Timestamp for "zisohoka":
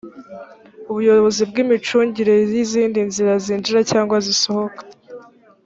4.25-4.81